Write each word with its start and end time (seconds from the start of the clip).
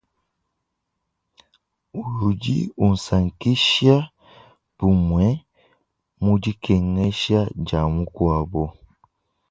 Udi 2.27 2.57
usankisha, 2.87 3.95
bumue 4.77 5.27
mu 6.23 6.33
dikengesha 6.43 7.39
dia 7.65 7.81
mukuabu. 7.93 8.63